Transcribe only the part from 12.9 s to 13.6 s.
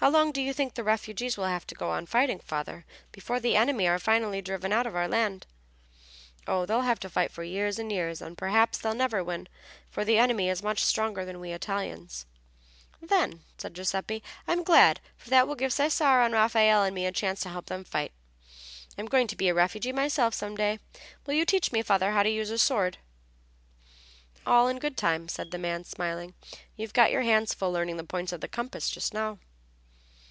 "Then,"